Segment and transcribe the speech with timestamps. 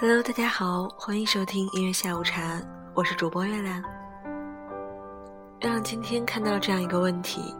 [0.00, 2.58] Hello，大家好，欢迎收听音乐下午茶，
[2.94, 3.82] 我是主播月亮。
[5.60, 7.54] 月亮今天看到这样一个问题，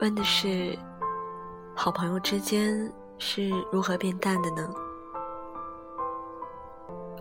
[0.00, 0.78] 问的是：
[1.74, 4.68] 好朋友之间是如何变淡的呢？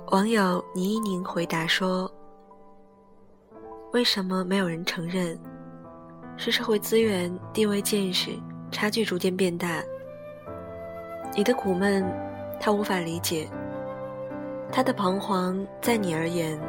[0.08, 2.12] 网友倪一宁回答说
[3.94, 5.40] ：“为什么没有人承认？
[6.36, 8.38] 是社会资源、地位、见识
[8.74, 9.82] 差距逐渐变大。
[11.34, 12.06] 你的苦闷，
[12.60, 13.50] 他无法理解。”
[14.72, 16.60] 他的彷徨，在你而言，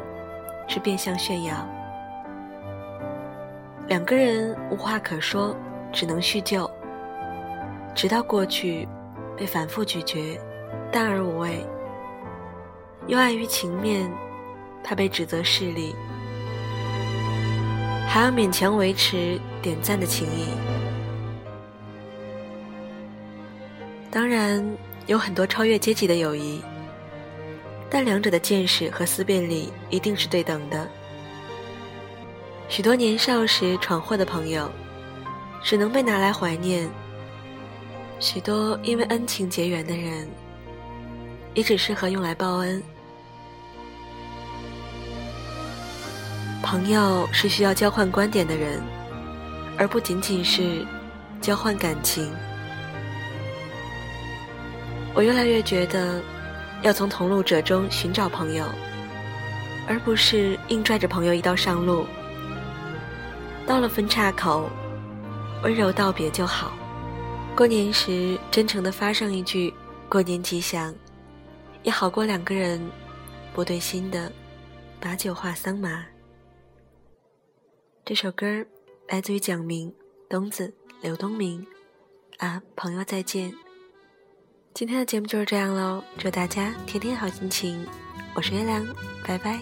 [0.67, 1.55] 是变相炫耀。
[3.87, 5.55] 两个人无话可说，
[5.91, 6.69] 只能叙旧，
[7.93, 8.87] 直到过去
[9.37, 10.39] 被反复咀嚼，
[10.91, 11.65] 淡而无味。
[13.07, 14.11] 又碍于情面，
[14.83, 15.95] 怕被指责势利，
[18.07, 20.47] 还要勉强维持点赞的情谊。
[24.09, 24.65] 当然，
[25.05, 26.61] 有很多超越阶级的友谊。
[27.93, 30.87] 但两者的见识和思辨力一定是对等的。
[32.69, 34.71] 许多年少时闯祸的朋友，
[35.61, 36.87] 只能被拿来怀念；
[38.17, 40.25] 许多因为恩情结缘的人，
[41.53, 42.81] 也只适合用来报恩。
[46.63, 48.81] 朋友是需要交换观点的人，
[49.77, 50.87] 而不仅仅是
[51.41, 52.31] 交换感情。
[55.13, 56.21] 我越来越觉得。
[56.81, 58.65] 要从同路者中寻找朋友，
[59.87, 62.05] 而不是硬拽着朋友一道上路。
[63.67, 64.69] 到了分岔口，
[65.63, 66.73] 温柔道别就好。
[67.55, 69.71] 过年时真诚的发上一句
[70.09, 70.93] “过年吉祥”，
[71.83, 72.81] 也好过两个人
[73.53, 74.31] 不对心的
[74.99, 76.03] 把酒话桑麻。
[78.03, 78.65] 这首歌
[79.07, 79.93] 来自于蒋明、
[80.27, 81.65] 东子、刘东明。
[82.37, 83.53] 啊，朋友再见。
[84.73, 87.85] 今天的节目就是这样喽，祝大家天天好心情。
[88.33, 88.83] 我是月亮，
[89.27, 89.59] 拜拜。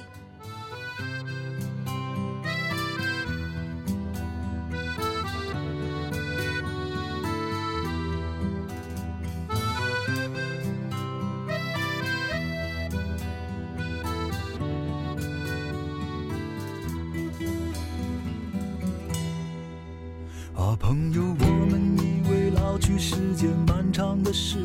[20.56, 24.60] 啊，朋友，我们以为老去是件漫长的事。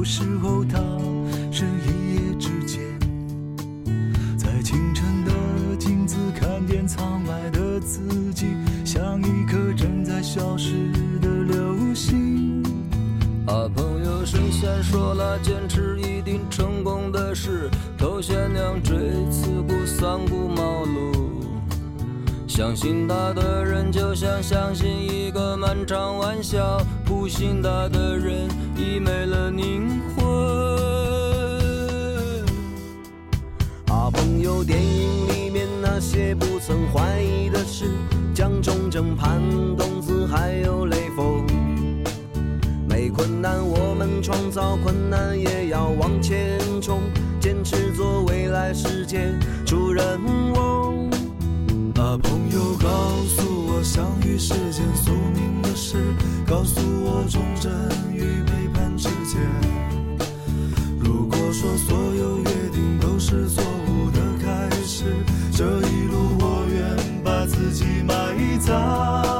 [0.00, 0.78] 有时候，它
[1.52, 2.80] 是一夜之间，
[4.34, 8.00] 在清晨的镜子看见苍白的自
[8.32, 8.46] 己，
[8.82, 10.90] 像一颗正在消失
[11.20, 12.62] 的流星。
[13.46, 17.68] 啊，朋友，神仙说了，坚持一定成功的事，
[17.98, 18.96] 头悬梁锥
[19.30, 21.29] 刺股，三顾茅庐。
[22.50, 30.26] 相信他的人，就像相信一个漫长玩笑；不信他的人，已没了灵魂。
[33.86, 37.88] 啊，朋友，电影里面那些不曾怀疑的事，
[38.34, 39.40] 蒋中正、潘
[39.76, 41.46] 冬子还有雷锋。
[42.88, 47.00] 没困难，我们创造困难，也要往前冲，
[47.38, 49.32] 坚持做未来世界
[49.64, 50.20] 主人
[50.52, 51.08] 翁。
[52.18, 52.88] 朋友，告
[53.28, 55.96] 诉我，相遇是件宿命的事，
[56.46, 57.70] 告诉我，忠贞
[58.12, 59.40] 与背叛之间。
[60.98, 65.04] 如果说所有约定都是错误的开始，
[65.52, 68.14] 这一路我愿把自己埋
[68.58, 69.39] 葬。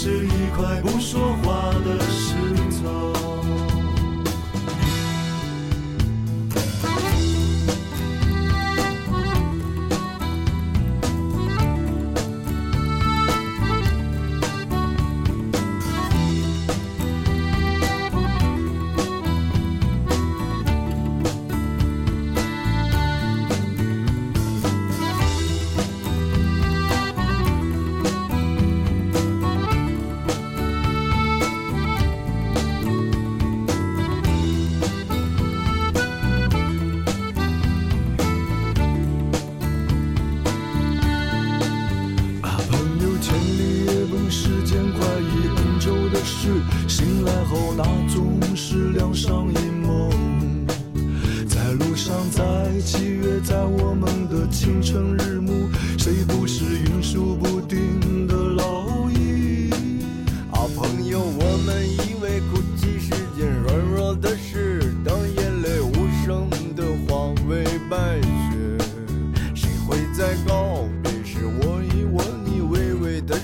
[0.00, 1.47] 是一块不说话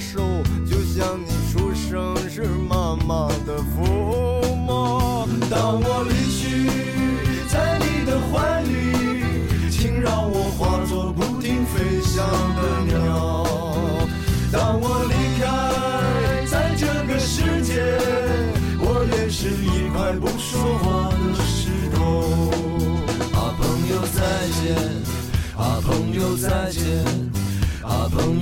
[0.00, 5.26] 受就像你出生时妈妈的抚摸。
[5.50, 6.68] 当我离去，
[7.48, 8.70] 在你的怀里，
[9.70, 12.24] 请让我化作不停飞翔
[12.56, 13.46] 的鸟。
[14.52, 17.82] 当我离开，在这个世界，
[18.80, 22.50] 我也是一块不说话的石头。
[23.32, 24.16] 啊，朋友再
[24.60, 24.62] 见！
[25.56, 27.23] 啊，朋友再见！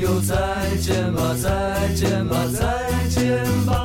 [0.02, 0.34] 又再
[0.80, 3.81] 见吧，再见吧，再见吧。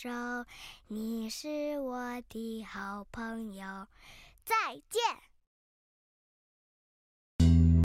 [0.00, 0.08] 手，
[0.86, 3.88] 你是我的好朋友，
[4.44, 5.02] 再见。